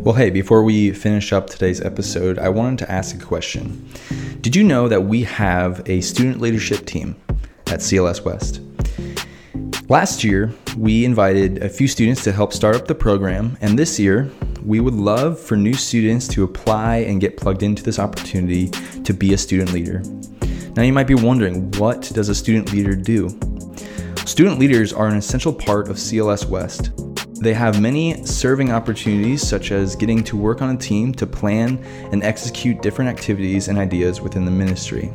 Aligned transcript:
Well, 0.00 0.14
hey, 0.14 0.30
before 0.30 0.62
we 0.62 0.92
finish 0.92 1.32
up 1.32 1.50
today's 1.50 1.80
episode, 1.80 2.38
I 2.38 2.50
wanted 2.50 2.78
to 2.78 2.90
ask 2.90 3.16
a 3.16 3.24
question. 3.24 3.84
Did 4.40 4.54
you 4.54 4.62
know 4.62 4.86
that 4.86 5.02
we 5.02 5.24
have 5.24 5.82
a 5.86 6.00
student 6.02 6.40
leadership 6.40 6.86
team 6.86 7.16
at 7.66 7.80
CLS 7.80 8.24
West? 8.24 8.60
Last 9.88 10.22
year, 10.22 10.54
we 10.76 11.04
invited 11.04 11.64
a 11.64 11.68
few 11.68 11.88
students 11.88 12.22
to 12.24 12.32
help 12.32 12.52
start 12.52 12.76
up 12.76 12.86
the 12.86 12.94
program, 12.94 13.58
and 13.60 13.76
this 13.76 13.98
year, 13.98 14.30
we 14.62 14.78
would 14.78 14.94
love 14.94 15.36
for 15.36 15.56
new 15.56 15.74
students 15.74 16.28
to 16.28 16.44
apply 16.44 16.98
and 16.98 17.20
get 17.20 17.36
plugged 17.36 17.64
into 17.64 17.82
this 17.82 17.98
opportunity 17.98 18.68
to 19.02 19.12
be 19.12 19.34
a 19.34 19.38
student 19.38 19.72
leader. 19.72 20.00
Now, 20.76 20.84
you 20.84 20.92
might 20.92 21.08
be 21.08 21.16
wondering 21.16 21.72
what 21.72 22.02
does 22.14 22.28
a 22.28 22.36
student 22.36 22.72
leader 22.72 22.94
do? 22.94 23.30
Student 24.26 24.60
leaders 24.60 24.92
are 24.92 25.08
an 25.08 25.16
essential 25.16 25.52
part 25.52 25.88
of 25.88 25.96
CLS 25.96 26.48
West. 26.48 26.92
They 27.40 27.54
have 27.54 27.80
many 27.80 28.24
serving 28.24 28.72
opportunities, 28.72 29.46
such 29.46 29.70
as 29.70 29.94
getting 29.94 30.24
to 30.24 30.36
work 30.36 30.60
on 30.60 30.74
a 30.74 30.76
team 30.76 31.12
to 31.14 31.26
plan 31.26 31.78
and 32.10 32.24
execute 32.24 32.82
different 32.82 33.10
activities 33.10 33.68
and 33.68 33.78
ideas 33.78 34.20
within 34.20 34.44
the 34.44 34.50
ministry. 34.50 35.12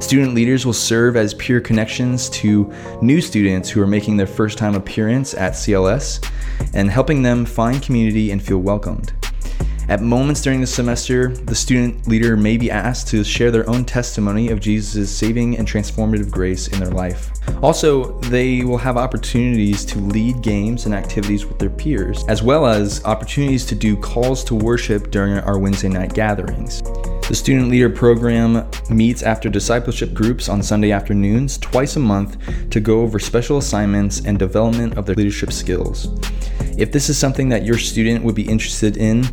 Student 0.00 0.34
leaders 0.34 0.64
will 0.64 0.72
serve 0.72 1.16
as 1.16 1.34
peer 1.34 1.60
connections 1.60 2.30
to 2.30 2.72
new 3.02 3.20
students 3.20 3.68
who 3.68 3.82
are 3.82 3.86
making 3.86 4.16
their 4.16 4.26
first 4.26 4.56
time 4.56 4.74
appearance 4.74 5.34
at 5.34 5.52
CLS 5.52 6.26
and 6.72 6.90
helping 6.90 7.22
them 7.22 7.44
find 7.44 7.82
community 7.82 8.30
and 8.30 8.42
feel 8.42 8.58
welcomed. 8.58 9.12
At 9.88 10.00
moments 10.00 10.40
during 10.40 10.60
the 10.60 10.66
semester, 10.66 11.28
the 11.28 11.54
student 11.54 12.08
leader 12.08 12.36
may 12.36 12.56
be 12.56 12.70
asked 12.70 13.08
to 13.08 13.22
share 13.22 13.50
their 13.50 13.68
own 13.68 13.84
testimony 13.84 14.48
of 14.48 14.58
Jesus' 14.58 15.14
saving 15.14 15.58
and 15.58 15.68
transformative 15.68 16.30
grace 16.30 16.68
in 16.68 16.80
their 16.80 16.90
life. 16.90 17.30
Also, 17.62 18.18
they 18.20 18.64
will 18.64 18.78
have 18.78 18.96
opportunities 18.96 19.84
to 19.84 19.98
lead 19.98 20.40
games 20.42 20.86
and 20.86 20.94
activities 20.94 21.44
with 21.44 21.58
their 21.58 21.70
peers, 21.70 22.24
as 22.28 22.42
well 22.42 22.66
as 22.66 23.04
opportunities 23.04 23.66
to 23.66 23.74
do 23.74 23.96
calls 23.96 24.42
to 24.44 24.54
worship 24.54 25.10
during 25.10 25.38
our 25.38 25.58
Wednesday 25.58 25.88
night 25.88 26.14
gatherings. 26.14 26.82
The 27.26 27.34
Student 27.34 27.70
Leader 27.70 27.88
Program 27.88 28.68
meets 28.90 29.22
after 29.22 29.48
discipleship 29.48 30.12
groups 30.12 30.50
on 30.50 30.62
Sunday 30.62 30.92
afternoons 30.92 31.56
twice 31.56 31.96
a 31.96 32.00
month 32.00 32.36
to 32.68 32.80
go 32.80 33.00
over 33.00 33.18
special 33.18 33.56
assignments 33.56 34.20
and 34.26 34.38
development 34.38 34.98
of 34.98 35.06
their 35.06 35.14
leadership 35.14 35.50
skills. 35.50 36.08
If 36.76 36.92
this 36.92 37.08
is 37.08 37.16
something 37.16 37.48
that 37.48 37.64
your 37.64 37.78
student 37.78 38.22
would 38.24 38.34
be 38.34 38.46
interested 38.46 38.98
in, 38.98 39.24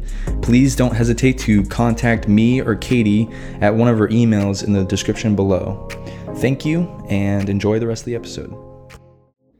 please 0.41 0.73
don't 0.73 0.95
hesitate 0.95 1.37
to 1.39 1.63
contact 1.63 2.29
me 2.29 2.61
or 2.61 2.75
Katie 2.75 3.27
at 3.59 3.75
one 3.75 3.89
of 3.89 3.99
our 3.99 4.07
emails 4.07 4.63
in 4.63 4.71
the 4.71 4.85
description 4.85 5.35
below. 5.35 5.89
Thank 6.37 6.63
you 6.63 6.83
and 7.09 7.49
enjoy 7.49 7.77
the 7.77 7.87
rest 7.87 8.03
of 8.03 8.05
the 8.05 8.15
episode. 8.15 8.55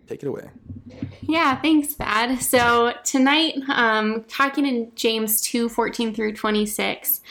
Take 0.07 0.23
it 0.23 0.27
away. 0.27 0.49
Yeah, 1.21 1.55
thanks, 1.61 1.93
Thad. 1.93 2.41
So 2.41 2.93
tonight, 3.03 3.55
um, 3.69 4.25
talking 4.25 4.65
in 4.65 4.91
James 4.95 5.39
2 5.41 5.69
14 5.69 6.13
through 6.13 6.33
26 6.33 7.21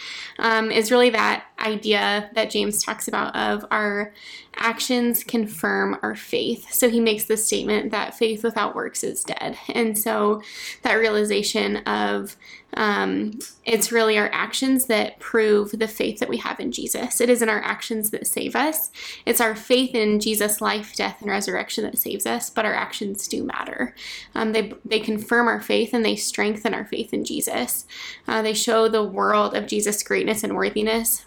um, 0.40 0.70
is 0.70 0.90
really 0.90 1.10
that 1.10 1.44
idea 1.60 2.30
that 2.34 2.50
James 2.50 2.82
talks 2.82 3.06
about 3.06 3.36
of 3.36 3.64
our 3.70 4.12
actions 4.56 5.22
confirm 5.22 5.98
our 6.02 6.16
faith. 6.16 6.72
So 6.72 6.88
he 6.88 7.00
makes 7.00 7.24
the 7.24 7.36
statement 7.36 7.92
that 7.92 8.16
faith 8.16 8.42
without 8.42 8.74
works 8.74 9.04
is 9.04 9.22
dead. 9.22 9.56
And 9.68 9.96
so 9.96 10.42
that 10.82 10.94
realization 10.94 11.78
of 11.78 12.36
um, 12.74 13.38
it's 13.64 13.90
really 13.90 14.16
our 14.16 14.30
actions 14.32 14.86
that 14.86 15.18
prove 15.18 15.72
the 15.72 15.88
faith 15.88 16.20
that 16.20 16.28
we 16.28 16.36
have 16.36 16.60
in 16.60 16.70
Jesus. 16.70 17.20
It 17.20 17.28
isn't 17.28 17.48
our 17.48 17.62
actions 17.62 18.10
that 18.10 18.26
save 18.26 18.54
us, 18.54 18.90
it's 19.26 19.40
our 19.40 19.56
faith 19.56 19.94
in 19.94 20.20
Jesus' 20.20 20.60
life, 20.60 20.94
death, 20.94 21.20
and 21.20 21.30
resurrection 21.30 21.84
that 21.84 21.98
saves 21.98 22.26
us, 22.26 22.48
but 22.48 22.64
our 22.64 22.74
actions 22.74 23.26
do 23.26 23.42
matter. 23.42 23.94
Um, 24.34 24.52
they, 24.52 24.72
they 24.84 25.00
confirm 25.00 25.48
our 25.48 25.60
faith 25.60 25.92
and 25.92 26.04
they 26.04 26.16
strengthen 26.16 26.74
our 26.74 26.84
faith 26.84 27.12
in 27.12 27.24
Jesus. 27.24 27.86
Uh, 28.28 28.42
they 28.42 28.54
show 28.54 28.88
the 28.88 29.02
world 29.02 29.54
of 29.54 29.66
Jesus' 29.66 30.02
greatness 30.02 30.29
and 30.42 30.54
worthiness 30.54 31.26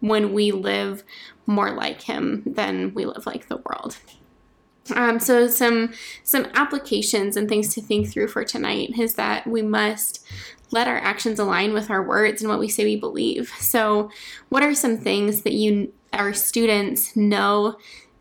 when 0.00 0.32
we 0.32 0.52
live 0.52 1.02
more 1.46 1.72
like 1.72 2.02
him 2.02 2.42
than 2.46 2.92
we 2.94 3.04
live 3.04 3.26
like 3.26 3.48
the 3.48 3.56
world. 3.56 3.96
Um, 4.94 5.18
so 5.18 5.46
some 5.48 5.94
some 6.24 6.46
applications 6.54 7.36
and 7.36 7.48
things 7.48 7.72
to 7.74 7.80
think 7.80 8.10
through 8.10 8.28
for 8.28 8.44
tonight 8.44 8.98
is 8.98 9.14
that 9.14 9.46
we 9.46 9.62
must 9.62 10.26
let 10.70 10.88
our 10.88 10.98
actions 10.98 11.38
align 11.38 11.72
with 11.72 11.90
our 11.90 12.02
words 12.02 12.42
and 12.42 12.50
what 12.50 12.58
we 12.58 12.68
say 12.68 12.84
we 12.84 12.96
believe. 12.96 13.50
So, 13.60 14.10
what 14.50 14.62
are 14.62 14.74
some 14.74 14.98
things 14.98 15.42
that 15.42 15.54
you 15.54 15.92
our 16.12 16.32
students 16.34 17.16
know 17.16 17.76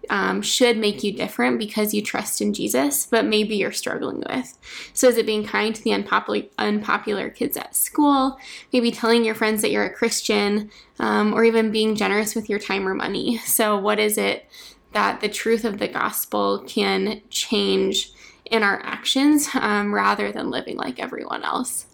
um, 0.10 0.42
should 0.42 0.78
make 0.78 1.04
you 1.04 1.14
different 1.14 1.60
because 1.60 1.94
you 1.94 2.02
trust 2.02 2.42
in 2.42 2.54
Jesus, 2.54 3.06
but 3.06 3.26
maybe 3.26 3.56
you're 3.56 3.72
struggling 3.72 4.24
with. 4.30 4.58
So, 4.94 5.08
is 5.08 5.18
it 5.18 5.26
being 5.26 5.46
kind 5.46 5.76
to 5.76 5.82
the 5.82 5.94
unpopular, 5.94 6.44
unpopular 6.58 7.30
kids 7.30 7.58
at 7.58 7.76
school? 7.76 8.38
Maybe 8.72 8.92
telling 8.92 9.24
your 9.24 9.36
friends 9.36 9.62
that 9.62 9.72
you're 9.72 9.86
a 9.86 9.94
Christian, 9.94 10.72
um, 11.00 11.34
or 11.34 11.44
even 11.44 11.72
being 11.72 11.96
generous 11.96 12.36
with 12.36 12.50
your 12.50 12.60
time 12.60 12.88
or 12.88 12.94
money. 12.94 13.38
So, 13.38 13.78
what 13.78 14.00
is 14.00 14.18
it 14.18 14.48
that 14.94 15.22
the 15.22 15.30
truth 15.30 15.66
of 15.66 15.80
the 15.80 15.88
gospel 15.88 16.64
can 16.68 17.22
change 17.30 18.12
in 18.46 18.64
our 18.64 18.82
actions 18.84 19.48
um, 19.54 19.94
rather 19.94 20.32
than 20.32 20.52
living 20.52 20.78
like 20.78 21.00
everyone 21.00 21.44
else? 21.44 21.88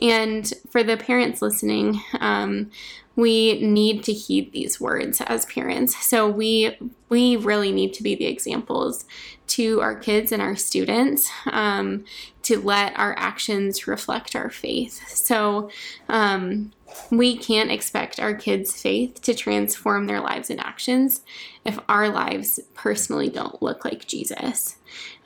And 0.00 0.52
for 0.70 0.82
the 0.82 0.96
parents 0.96 1.42
listening, 1.42 2.00
um, 2.18 2.70
we 3.16 3.60
need 3.60 4.02
to 4.04 4.12
heed 4.12 4.52
these 4.52 4.80
words 4.80 5.20
as 5.20 5.46
parents. 5.46 5.96
So 6.04 6.28
we 6.28 6.76
we 7.08 7.36
really 7.36 7.70
need 7.70 7.92
to 7.94 8.02
be 8.02 8.16
the 8.16 8.26
examples 8.26 9.04
to 9.46 9.80
our 9.80 9.94
kids 9.94 10.32
and 10.32 10.42
our 10.42 10.56
students 10.56 11.30
um, 11.46 12.04
to 12.42 12.60
let 12.60 12.98
our 12.98 13.14
actions 13.16 13.86
reflect 13.86 14.34
our 14.34 14.50
faith. 14.50 15.06
So 15.08 15.70
um, 16.08 16.72
we 17.10 17.36
can't 17.36 17.70
expect 17.70 18.20
our 18.20 18.34
kids' 18.34 18.80
faith 18.80 19.20
to 19.22 19.34
transform 19.34 20.06
their 20.06 20.20
lives 20.20 20.50
and 20.50 20.60
actions 20.60 21.22
if 21.64 21.78
our 21.88 22.08
lives 22.08 22.60
personally 22.74 23.28
don't 23.28 23.62
look 23.62 23.84
like 23.84 24.06
Jesus. 24.06 24.76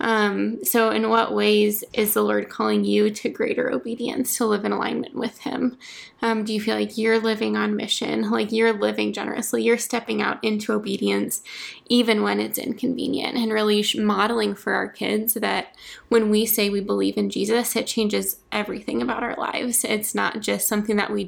Um, 0.01 0.65
so, 0.65 0.91
in 0.91 1.11
what 1.11 1.35
ways 1.35 1.83
is 1.93 2.15
the 2.15 2.23
Lord 2.23 2.49
calling 2.49 2.85
you 2.85 3.11
to 3.11 3.29
greater 3.29 3.71
obedience 3.71 4.37
to 4.37 4.47
live 4.47 4.65
in 4.65 4.73
alignment 4.73 5.15
with 5.15 5.39
Him? 5.41 5.77
Um, 6.23 6.45
do 6.45 6.55
you 6.55 6.61
feel 6.61 6.77
like 6.77 6.97
you're 6.97 7.21
living 7.21 7.57
on 7.57 7.77
mission, 7.77 8.31
like 8.31 8.53
you're 8.53 8.73
living 8.73 9.13
generously, 9.13 9.63
you're 9.63 9.79
stepping 9.79 10.23
out 10.23 10.43
into 10.43 10.73
obedience, 10.73 11.43
even 11.89 12.23
when 12.23 12.41
it's 12.41 12.59
inconvenient, 12.59 13.37
and 13.37 13.53
really 13.53 13.85
modeling 13.97 14.55
for 14.55 14.73
our 14.73 14.89
kids 14.89 15.35
that 15.35 15.75
when 16.09 16.31
we 16.31 16.47
say 16.47 16.71
we 16.71 16.81
believe 16.81 17.17
in 17.17 17.29
Jesus, 17.29 17.77
it 17.77 17.87
changes 17.87 18.39
everything 18.51 19.03
about 19.03 19.23
our 19.23 19.37
lives. 19.37 19.85
It's 19.85 20.15
not 20.15 20.41
just 20.41 20.69
something 20.69 20.97
that 20.97 21.13
we 21.13 21.25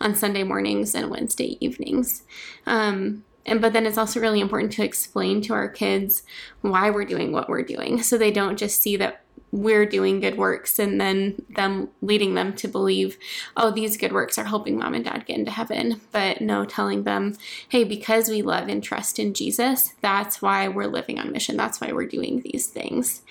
on 0.00 0.14
Sunday 0.14 0.42
mornings 0.42 0.94
and 0.94 1.10
Wednesday 1.10 1.56
evenings. 1.60 2.22
Um, 2.66 3.24
and 3.44 3.60
but 3.60 3.72
then 3.72 3.86
it's 3.86 3.98
also 3.98 4.20
really 4.20 4.40
important 4.40 4.72
to 4.72 4.84
explain 4.84 5.40
to 5.42 5.54
our 5.54 5.68
kids 5.68 6.22
why 6.60 6.90
we're 6.90 7.04
doing 7.04 7.32
what 7.32 7.48
we're 7.48 7.62
doing 7.62 8.02
so 8.02 8.16
they 8.16 8.30
don't 8.30 8.58
just 8.58 8.80
see 8.80 8.96
that 8.96 9.21
we're 9.52 9.84
doing 9.84 10.18
good 10.18 10.38
works 10.38 10.78
and 10.78 10.98
then 10.98 11.40
them 11.50 11.88
leading 12.00 12.34
them 12.34 12.54
to 12.54 12.66
believe 12.66 13.18
oh 13.56 13.70
these 13.70 13.98
good 13.98 14.12
works 14.12 14.38
are 14.38 14.44
helping 14.44 14.78
mom 14.78 14.94
and 14.94 15.04
dad 15.04 15.26
get 15.26 15.38
into 15.38 15.50
heaven. 15.50 16.00
But 16.10 16.40
no 16.40 16.64
telling 16.64 17.04
them 17.04 17.36
hey 17.68 17.84
because 17.84 18.28
we 18.28 18.42
love 18.42 18.68
and 18.68 18.82
trust 18.82 19.18
in 19.18 19.34
jesus 19.34 19.92
that's 20.00 20.40
why 20.40 20.68
we're 20.68 20.86
living 20.86 21.18
on 21.18 21.30
mission. 21.30 21.56
That's 21.56 21.80
why 21.80 21.92
we're 21.92 22.06
doing 22.06 22.40
these 22.40 22.66
things. 22.66 23.22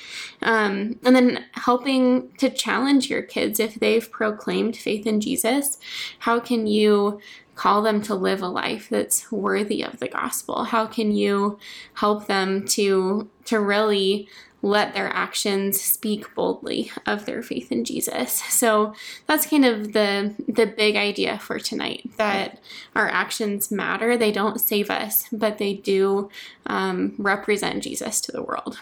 Um, 0.41 1.00
and 1.03 1.15
then 1.15 1.45
helping 1.53 2.31
to 2.38 2.50
challenge 2.50 3.09
your 3.09 3.24
kids 3.24 3.59
if 3.59 3.75
they've 3.75 4.09
proclaimed 4.12 4.77
faith 4.77 5.07
in 5.07 5.19
jesus 5.19 5.79
how 6.19 6.39
can 6.39 6.67
you 6.67 7.19
call 7.56 7.81
them 7.81 8.01
to 8.01 8.15
live 8.15 8.41
a 8.41 8.47
life 8.47 8.88
that's 8.89 9.31
worthy 9.31 9.83
of 9.83 10.00
the 10.00 10.07
gospel? 10.07 10.63
How 10.63 10.88
can 10.88 11.12
you 11.12 11.59
help 11.94 12.27
them 12.27 12.65
to 12.69 13.29
to 13.45 13.59
really 13.59 14.27
let 14.61 14.93
their 14.93 15.07
actions 15.07 15.81
speak 15.81 16.33
boldly 16.35 16.91
of 17.05 17.25
their 17.25 17.41
faith 17.41 17.71
in 17.71 17.83
Jesus. 17.83 18.33
So 18.61 18.93
that's 19.27 19.47
kind 19.47 19.65
of 19.65 19.93
the 19.93 20.35
the 20.47 20.65
big 20.65 20.95
idea 20.95 21.39
for 21.39 21.59
tonight 21.59 22.09
that 22.17 22.59
our 22.95 23.09
actions 23.09 23.71
matter. 23.71 24.17
They 24.17 24.31
don't 24.31 24.59
save 24.61 24.89
us, 24.89 25.27
but 25.31 25.57
they 25.57 25.73
do 25.73 26.29
um, 26.65 27.15
represent 27.17 27.83
Jesus 27.83 28.21
to 28.21 28.31
the 28.31 28.43
world. 28.43 28.79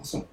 Awesome. 0.00 0.26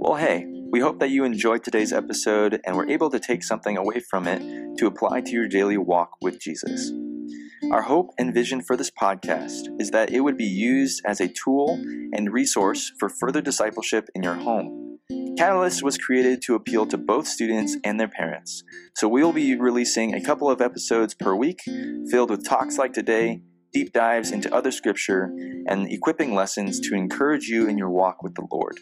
Well, 0.00 0.16
hey, 0.16 0.46
we 0.70 0.80
hope 0.80 1.00
that 1.00 1.10
you 1.10 1.24
enjoyed 1.24 1.64
today's 1.64 1.92
episode 1.92 2.60
and 2.64 2.76
were 2.76 2.88
able 2.88 3.10
to 3.10 3.18
take 3.18 3.42
something 3.42 3.76
away 3.76 4.00
from 4.00 4.26
it 4.26 4.78
to 4.78 4.86
apply 4.86 5.20
to 5.22 5.30
your 5.30 5.48
daily 5.48 5.76
walk 5.76 6.12
with 6.22 6.40
Jesus. 6.40 6.92
Our 7.70 7.82
hope 7.82 8.14
and 8.16 8.32
vision 8.32 8.62
for 8.62 8.78
this 8.78 8.90
podcast 8.90 9.68
is 9.78 9.90
that 9.90 10.10
it 10.10 10.20
would 10.20 10.38
be 10.38 10.46
used 10.46 11.02
as 11.04 11.20
a 11.20 11.28
tool 11.28 11.74
and 12.14 12.32
resource 12.32 12.90
for 12.98 13.10
further 13.10 13.42
discipleship 13.42 14.08
in 14.14 14.22
your 14.22 14.36
home. 14.36 14.98
Catalyst 15.36 15.82
was 15.82 15.98
created 15.98 16.40
to 16.42 16.54
appeal 16.54 16.86
to 16.86 16.96
both 16.96 17.28
students 17.28 17.76
and 17.84 18.00
their 18.00 18.08
parents, 18.08 18.64
so 18.96 19.06
we 19.06 19.22
will 19.22 19.34
be 19.34 19.54
releasing 19.54 20.14
a 20.14 20.24
couple 20.24 20.50
of 20.50 20.62
episodes 20.62 21.12
per 21.14 21.34
week 21.34 21.60
filled 22.10 22.30
with 22.30 22.48
talks 22.48 22.78
like 22.78 22.94
today, 22.94 23.42
deep 23.74 23.92
dives 23.92 24.30
into 24.30 24.52
other 24.54 24.70
scripture, 24.70 25.30
and 25.66 25.92
equipping 25.92 26.34
lessons 26.34 26.80
to 26.80 26.94
encourage 26.94 27.48
you 27.48 27.68
in 27.68 27.76
your 27.76 27.90
walk 27.90 28.22
with 28.22 28.34
the 28.34 28.46
Lord. 28.50 28.78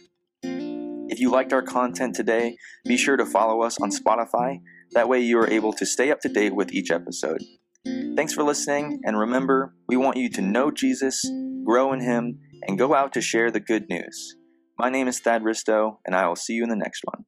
If 1.08 1.18
you 1.18 1.32
liked 1.32 1.52
our 1.52 1.62
content 1.62 2.14
today, 2.14 2.56
be 2.84 2.96
sure 2.96 3.16
to 3.16 3.26
follow 3.26 3.62
us 3.62 3.78
on 3.80 3.90
Spotify. 3.90 4.60
That 4.92 5.08
way, 5.08 5.20
you 5.20 5.38
are 5.40 5.50
able 5.50 5.72
to 5.72 5.84
stay 5.84 6.12
up 6.12 6.20
to 6.20 6.28
date 6.28 6.54
with 6.54 6.72
each 6.72 6.92
episode. 6.92 7.42
Thanks 8.16 8.32
for 8.32 8.42
listening, 8.42 9.00
and 9.04 9.18
remember, 9.18 9.74
we 9.88 9.96
want 9.96 10.16
you 10.16 10.28
to 10.30 10.40
know 10.40 10.70
Jesus, 10.70 11.24
grow 11.64 11.92
in 11.92 12.00
Him, 12.00 12.40
and 12.66 12.78
go 12.78 12.94
out 12.94 13.12
to 13.12 13.20
share 13.20 13.50
the 13.50 13.60
good 13.60 13.88
news. 13.88 14.36
My 14.78 14.90
name 14.90 15.06
is 15.06 15.20
Thad 15.20 15.42
Risto, 15.42 15.98
and 16.04 16.14
I 16.14 16.26
will 16.26 16.36
see 16.36 16.54
you 16.54 16.62
in 16.62 16.68
the 16.68 16.76
next 16.76 17.02
one. 17.04 17.24